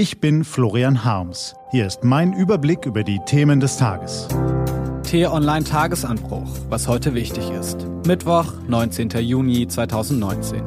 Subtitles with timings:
[0.00, 1.54] Ich bin Florian Harms.
[1.72, 4.28] Hier ist mein Überblick über die Themen des Tages.
[5.02, 7.86] T-Online Tagesanbruch, was heute wichtig ist.
[8.06, 9.10] Mittwoch, 19.
[9.18, 10.62] Juni 2019.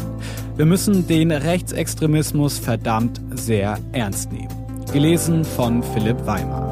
[0.55, 4.53] Wir müssen den Rechtsextremismus verdammt sehr ernst nehmen.
[4.93, 6.71] Gelesen von Philipp Weimer.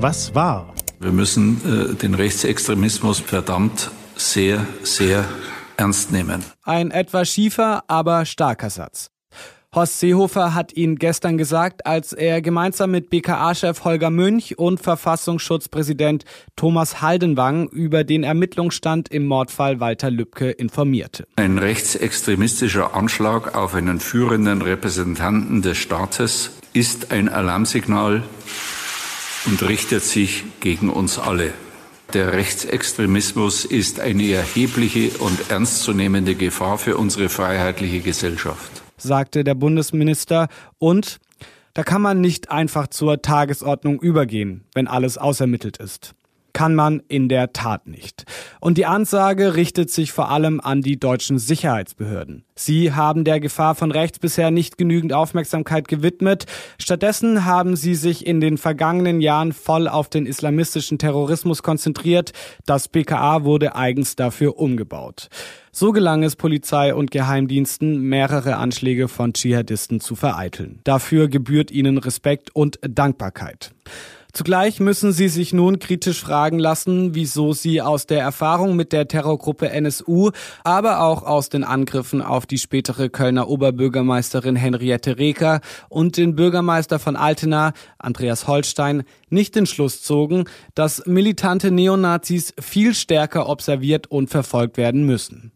[0.00, 0.74] Was war?
[0.98, 5.24] Wir müssen äh, den Rechtsextremismus verdammt sehr, sehr
[5.76, 6.44] ernst nehmen.
[6.62, 9.10] Ein etwas schiefer, aber starker Satz.
[9.74, 16.26] Horst Seehofer hat ihn gestern gesagt, als er gemeinsam mit BKA-Chef Holger Münch und Verfassungsschutzpräsident
[16.56, 21.26] Thomas Haldenwang über den Ermittlungsstand im Mordfall Walter Lübcke informierte.
[21.36, 28.24] Ein rechtsextremistischer Anschlag auf einen führenden Repräsentanten des Staates ist ein Alarmsignal
[29.46, 31.54] und richtet sich gegen uns alle.
[32.14, 40.48] Der Rechtsextremismus ist eine erhebliche und ernstzunehmende Gefahr für unsere freiheitliche Gesellschaft, sagte der Bundesminister.
[40.78, 41.20] Und
[41.72, 46.14] da kann man nicht einfach zur Tagesordnung übergehen, wenn alles ausermittelt ist
[46.52, 48.24] kann man in der Tat nicht.
[48.60, 52.44] Und die Ansage richtet sich vor allem an die deutschen Sicherheitsbehörden.
[52.54, 56.44] Sie haben der Gefahr von rechts bisher nicht genügend Aufmerksamkeit gewidmet.
[56.78, 62.32] Stattdessen haben sie sich in den vergangenen Jahren voll auf den islamistischen Terrorismus konzentriert.
[62.66, 65.28] Das BKA wurde eigens dafür umgebaut.
[65.72, 70.80] So gelang es Polizei und Geheimdiensten, mehrere Anschläge von Dschihadisten zu vereiteln.
[70.84, 73.72] Dafür gebührt ihnen Respekt und Dankbarkeit.
[74.32, 79.06] Zugleich müssen sie sich nun kritisch fragen lassen, wieso sie aus der Erfahrung mit der
[79.06, 80.30] Terrorgruppe NSU,
[80.64, 85.60] aber auch aus den Angriffen auf die spätere Kölner Oberbürgermeisterin Henriette Reker
[85.90, 90.44] und den Bürgermeister von Altena, Andreas Holstein, nicht den Schluss zogen,
[90.74, 95.52] dass militante Neonazis viel stärker observiert und verfolgt werden müssen.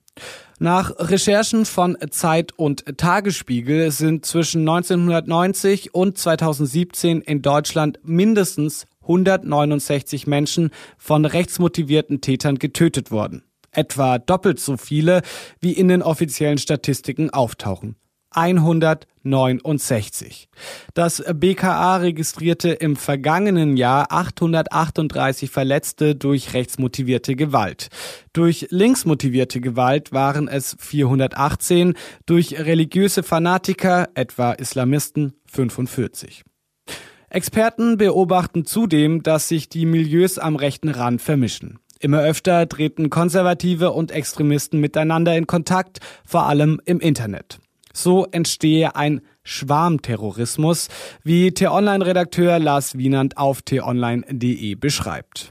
[0.58, 10.26] Nach Recherchen von Zeit und Tagesspiegel sind zwischen 1990 und 2017 in Deutschland mindestens 169
[10.26, 13.42] Menschen von rechtsmotivierten Tätern getötet worden.
[13.70, 15.20] Etwa doppelt so viele,
[15.60, 17.96] wie in den offiziellen Statistiken auftauchen.
[18.36, 20.48] 169.
[20.94, 27.88] Das BKA registrierte im vergangenen Jahr 838 Verletzte durch rechtsmotivierte Gewalt.
[28.32, 31.94] Durch linksmotivierte Gewalt waren es 418,
[32.26, 36.44] durch religiöse Fanatiker, etwa Islamisten, 45.
[37.28, 41.78] Experten beobachten zudem, dass sich die Milieus am rechten Rand vermischen.
[41.98, 47.58] Immer öfter treten Konservative und Extremisten miteinander in Kontakt, vor allem im Internet.
[47.96, 50.88] So entstehe ein Schwarmterrorismus,
[51.24, 55.50] wie T-Online-Redakteur Lars Wienand auf t-online.de beschreibt.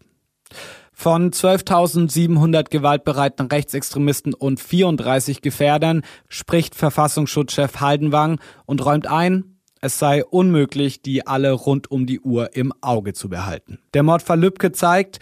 [0.94, 10.24] Von 12.700 gewaltbereiten Rechtsextremisten und 34 Gefährdern spricht Verfassungsschutzchef Haldenwang und räumt ein, es sei
[10.24, 13.80] unmöglich, die alle rund um die Uhr im Auge zu behalten.
[13.96, 15.20] Der Mordfall Lübcke zeigt,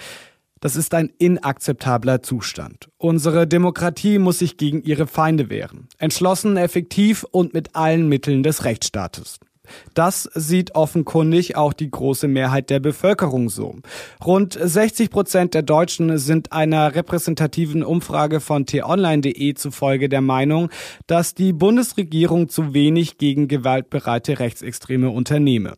[0.64, 2.88] das ist ein inakzeptabler Zustand.
[2.98, 5.90] Unsere Demokratie muss sich gegen ihre Feinde wehren.
[5.98, 9.42] Entschlossen, effektiv und mit allen Mitteln des Rechtsstaates.
[9.94, 13.76] Das sieht offenkundig auch die große Mehrheit der Bevölkerung so.
[14.24, 20.70] Rund 60 Prozent der Deutschen sind einer repräsentativen Umfrage von t-online.de zufolge der Meinung,
[21.08, 25.74] dass die Bundesregierung zu wenig gegen gewaltbereite Rechtsextreme unternehme.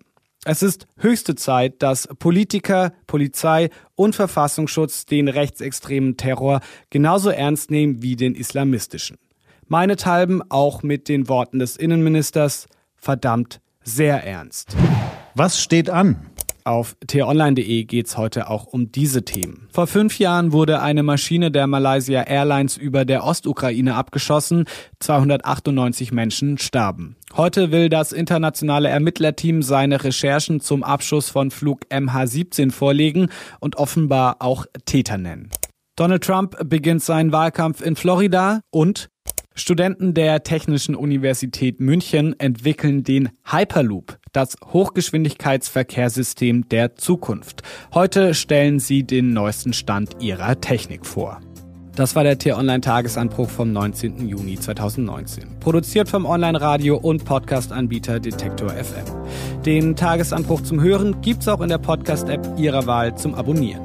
[0.47, 6.59] Es ist höchste Zeit, dass Politiker, Polizei und Verfassungsschutz den rechtsextremen Terror
[6.91, 9.17] genauso ernst nehmen wie den islamistischen.
[9.67, 14.75] Meinethalben auch mit den Worten des Innenministers verdammt sehr ernst.
[15.33, 16.27] Was steht an?
[16.67, 19.67] Auf t-online.de geht's heute auch um diese Themen.
[19.71, 24.65] Vor fünf Jahren wurde eine Maschine der Malaysia Airlines über der Ostukraine abgeschossen.
[24.99, 27.17] 298 Menschen starben.
[27.37, 34.37] Heute will das internationale Ermittlerteam seine Recherchen zum Abschuss von Flug MH17 vorlegen und offenbar
[34.39, 35.51] auch Täter nennen.
[35.95, 39.09] Donald Trump beginnt seinen Wahlkampf in Florida und
[39.57, 47.63] Studenten der Technischen Universität München entwickeln den Hyperloop, das Hochgeschwindigkeitsverkehrssystem der Zukunft.
[47.93, 51.39] Heute stellen sie den neuesten Stand ihrer Technik vor.
[51.95, 54.27] Das war der T-Online-Tagesanbruch vom 19.
[54.27, 55.61] Juni 2019.
[55.61, 59.05] Produziert vom Online-Radio- und Podcast-Anbieter Detektor FM.
[59.65, 63.84] Den Tagesanbruch zum Hören gibt's auch in der Podcast-App Ihrer Wahl zum Abonnieren.